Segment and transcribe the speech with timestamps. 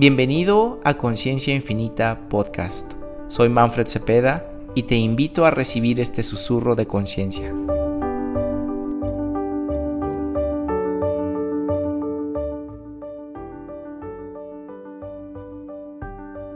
[0.00, 2.92] Bienvenido a Conciencia Infinita Podcast.
[3.26, 7.52] Soy Manfred Cepeda y te invito a recibir este susurro de conciencia.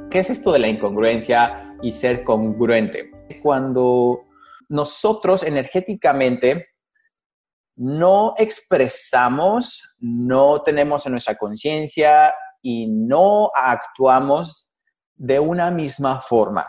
[0.08, 3.10] ¿Qué es esto de la incongruencia y ser congruente?
[3.42, 4.20] Cuando
[4.68, 6.68] nosotros energéticamente
[7.74, 12.32] no expresamos, no tenemos en nuestra conciencia
[12.62, 14.72] y no actuamos
[15.16, 16.66] de una misma forma,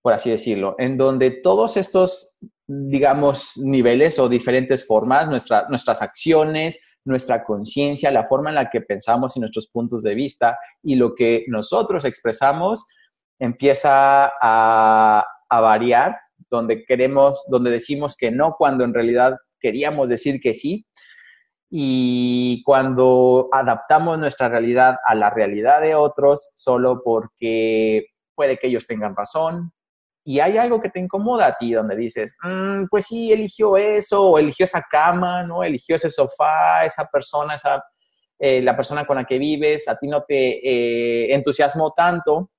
[0.00, 2.36] por así decirlo, en donde todos estos,
[2.66, 9.36] digamos, niveles o diferentes formas, nuestras acciones, nuestra conciencia, la forma en la que pensamos
[9.36, 12.86] y nuestros puntos de vista y lo que nosotros expresamos
[13.38, 16.16] empieza a, a variar,
[16.50, 20.86] donde queremos, donde decimos que no cuando en realidad queríamos decir que sí.
[21.70, 28.86] Y cuando adaptamos nuestra realidad a la realidad de otros solo porque puede que ellos
[28.86, 29.72] tengan razón,
[30.26, 34.30] y hay algo que te incomoda a ti, donde dices, mm, pues sí, eligió eso,
[34.30, 35.62] o eligió esa cama, ¿no?
[35.62, 37.84] Eligió ese sofá, esa persona, esa,
[38.38, 42.50] eh, la persona con la que vives, a ti no te eh, entusiasmó tanto,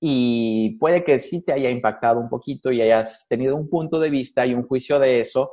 [0.00, 4.10] y puede que sí te haya impactado un poquito y hayas tenido un punto de
[4.10, 5.50] vista y un juicio de eso,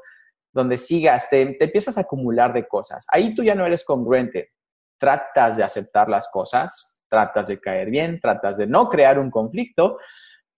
[0.55, 3.05] donde sigas, te, empiezas a acumular de cosas.
[3.11, 4.53] Ahí tú ya no eres congruente,
[4.97, 9.97] tratas de aceptar las cosas, tratas de caer bien, tratas de no crear un conflicto,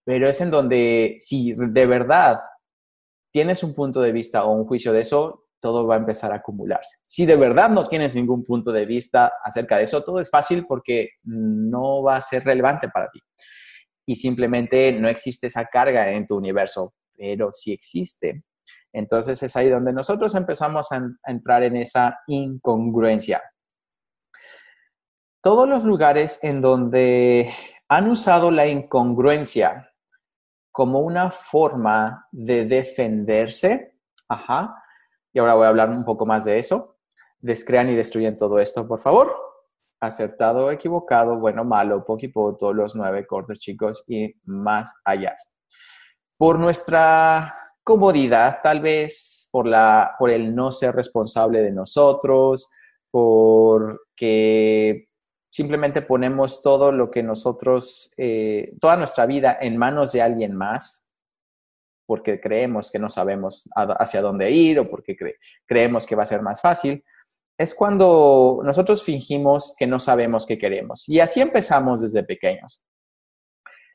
[0.04, 2.40] pero es en donde si de verdad
[3.32, 6.36] tienes un punto de vista o un juicio de eso, todo va a empezar a
[6.36, 6.96] acumularse.
[7.04, 10.64] Si de verdad no tienes ningún punto de vista acerca de eso, todo es fácil
[10.64, 13.18] porque no va a ser relevante para ti.
[14.06, 18.44] Y simplemente no existe esa carga en tu universo, pero sí existe.
[18.92, 23.42] Entonces es ahí donde nosotros empezamos a, entrar en esa incongruencia.
[25.42, 27.54] Todos los lugares en donde
[27.88, 29.92] han usado la incongruencia
[30.72, 33.94] como una forma de defenderse.
[34.28, 34.82] Ajá.
[35.32, 36.96] Y ahora voy a hablar un poco más de eso.
[37.40, 39.34] Descrean y destruyen todo esto, por favor.
[40.00, 45.34] Acertado, equivocado, bueno, malo, poquito, todos los nueve cortos, chicos, y más allá.
[46.36, 52.70] Por nuestra comodidad, tal vez, por, la, por el no ser responsable de nosotros,
[53.10, 55.08] porque
[55.50, 61.10] simplemente ponemos todo lo que nosotros, eh, toda nuestra vida en manos de alguien más,
[62.06, 65.16] porque creemos que no sabemos hacia dónde ir o porque
[65.66, 67.02] creemos que va a ser más fácil,
[67.58, 71.08] es cuando nosotros fingimos que no sabemos qué queremos.
[71.08, 72.84] Y así empezamos desde pequeños.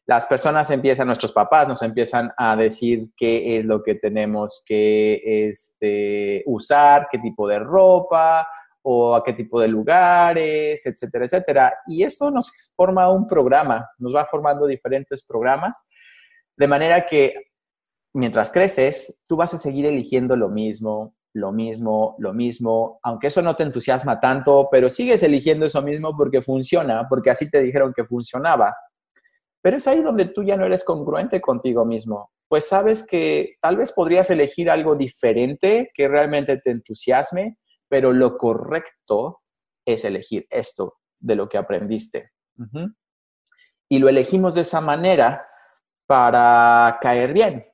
[0.05, 5.47] Las personas empiezan, nuestros papás nos empiezan a decir qué es lo que tenemos que
[5.49, 8.45] este, usar, qué tipo de ropa,
[8.83, 11.73] o a qué tipo de lugares, etcétera, etcétera.
[11.87, 15.81] Y esto nos forma un programa, nos va formando diferentes programas,
[16.57, 17.33] de manera que
[18.13, 23.41] mientras creces, tú vas a seguir eligiendo lo mismo, lo mismo, lo mismo, aunque eso
[23.41, 27.93] no te entusiasma tanto, pero sigues eligiendo eso mismo porque funciona, porque así te dijeron
[27.95, 28.75] que funcionaba.
[29.63, 32.31] Pero es ahí donde tú ya no eres congruente contigo mismo.
[32.49, 37.57] Pues sabes que tal vez podrías elegir algo diferente que realmente te entusiasme,
[37.87, 39.41] pero lo correcto
[39.85, 42.31] es elegir esto de lo que aprendiste.
[43.89, 45.47] Y lo elegimos de esa manera
[46.05, 47.65] para caer bien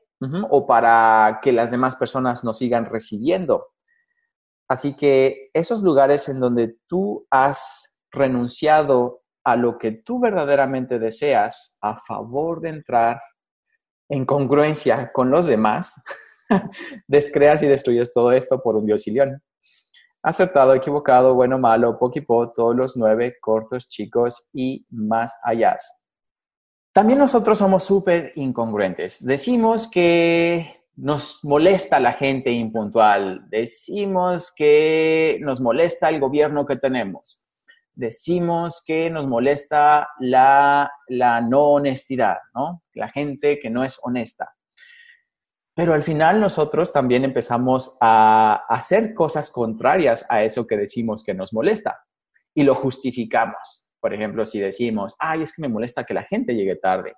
[0.50, 3.70] o para que las demás personas nos sigan recibiendo.
[4.70, 11.78] Así que esos lugares en donde tú has renunciado a lo que tú verdaderamente deseas
[11.82, 13.22] a favor de entrar
[14.10, 16.04] en congruencia con los demás,
[17.08, 19.42] descreas y destruyes todo esto por un dios y león
[20.22, 25.78] acertado, equivocado, bueno, malo, poquipó, todos los nueve, cortos, chicos y más allá.
[26.94, 29.26] También nosotros somos súper incongruentes.
[29.26, 37.49] Decimos que nos molesta la gente impuntual, decimos que nos molesta el gobierno que tenemos,
[38.00, 42.82] decimos que nos molesta la, la no honestidad, ¿no?
[42.94, 44.56] La gente que no es honesta.
[45.76, 51.34] Pero al final nosotros también empezamos a hacer cosas contrarias a eso que decimos que
[51.34, 52.00] nos molesta
[52.56, 53.92] y lo justificamos.
[54.00, 57.14] Por ejemplo, si decimos, ay, es que me molesta que la gente llegue tarde,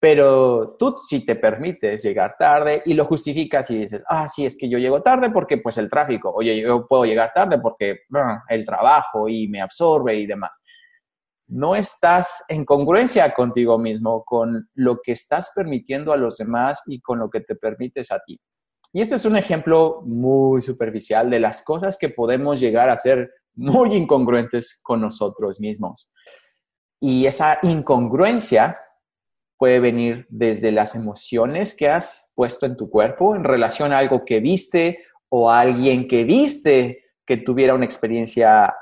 [0.00, 4.56] pero tú si te permites llegar tarde y lo justificas y dices, ah, sí, es
[4.56, 8.00] que yo llego tarde porque pues el tráfico, oye, yo puedo llegar tarde porque
[8.48, 10.62] el trabajo y me absorbe y demás
[11.48, 17.00] no estás en congruencia contigo mismo, con lo que estás permitiendo a los demás y
[17.00, 18.38] con lo que te permites a ti.
[18.92, 23.30] Y este es un ejemplo muy superficial de las cosas que podemos llegar a hacer
[23.54, 26.12] muy incongruentes con nosotros mismos.
[27.00, 28.78] Y esa incongruencia
[29.58, 34.24] puede venir desde las emociones que has puesto en tu cuerpo en relación a algo
[34.24, 38.74] que viste o a alguien que viste que tuviera una experiencia,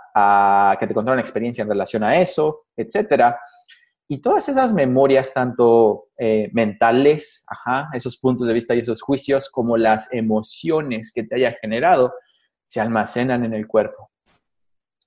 [0.79, 3.41] que te contara una experiencia en relación a eso, etcétera.
[4.09, 7.45] Y todas esas memorias, tanto eh, mentales,
[7.93, 12.15] esos puntos de vista y esos juicios, como las emociones que te haya generado,
[12.69, 14.11] se almacenan en el cuerpo.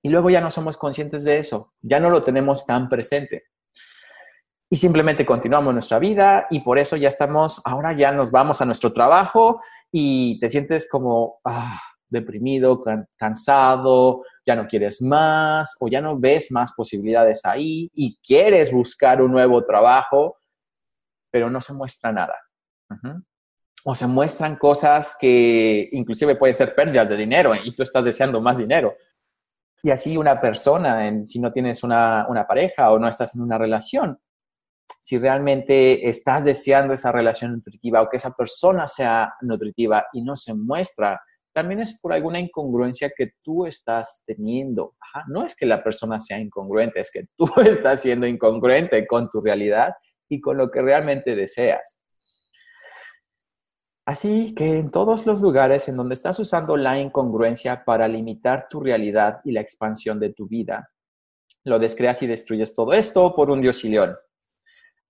[0.01, 3.43] Y luego ya no somos conscientes de eso, ya no lo tenemos tan presente.
[4.71, 8.65] Y simplemente continuamos nuestra vida y por eso ya estamos, ahora ya nos vamos a
[8.65, 9.61] nuestro trabajo
[9.91, 12.83] y te sientes como ah, deprimido,
[13.17, 19.23] cansado, ya no quieres más o ya no ves más posibilidades ahí y quieres buscar
[19.23, 20.37] un nuevo trabajo,
[21.31, 22.35] pero no se muestra nada.
[23.85, 28.39] O se muestran cosas que inclusive pueden ser pérdidas de dinero y tú estás deseando
[28.39, 28.95] más dinero.
[29.81, 33.57] Y así una persona, si no tienes una, una pareja o no estás en una
[33.57, 34.19] relación,
[34.99, 40.35] si realmente estás deseando esa relación nutritiva o que esa persona sea nutritiva y no
[40.35, 41.19] se muestra,
[41.53, 44.95] también es por alguna incongruencia que tú estás teniendo.
[45.27, 49.41] No es que la persona sea incongruente, es que tú estás siendo incongruente con tu
[49.41, 49.93] realidad
[50.29, 51.99] y con lo que realmente deseas.
[54.05, 58.79] Así que en todos los lugares en donde estás usando la incongruencia para limitar tu
[58.79, 60.89] realidad y la expansión de tu vida,
[61.63, 64.15] lo descreas y destruyes todo esto por un dios león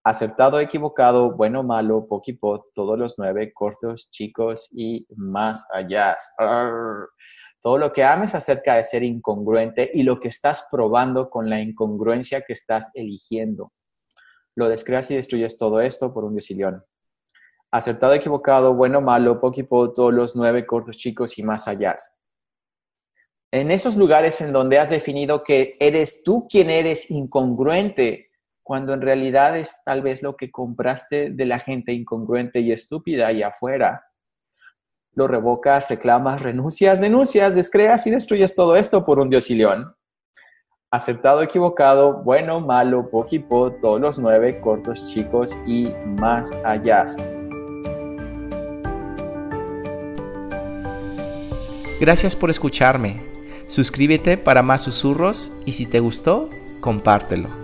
[0.03, 6.15] acertado, equivocado, bueno, malo, poquipot, todos los nueve, cortos, chicos y más allá.
[7.61, 11.59] Todo lo que ames acerca de ser incongruente y lo que estás probando con la
[11.59, 13.73] incongruencia que estás eligiendo.
[14.55, 16.83] Lo descreas y destruyes todo esto por un decilión.
[17.71, 21.95] Acertado, equivocado, bueno, malo, poquipot, todos los nueve, cortos, chicos y más allá.
[23.51, 28.28] En esos lugares en donde has definido que eres tú quien eres incongruente
[28.69, 33.25] cuando en realidad es tal vez lo que compraste de la gente incongruente y estúpida
[33.25, 34.03] allá afuera.
[35.15, 39.95] Lo revocas, reclamas, renuncias, denuncias, descreas y destruyes todo esto por un diosilión.
[40.91, 47.05] Acertado, equivocado, bueno, malo, poquipo, todos los nueve, cortos, chicos y más allá.
[51.99, 53.19] Gracias por escucharme.
[53.65, 56.51] Suscríbete para más susurros y si te gustó,
[56.81, 57.58] compártelo.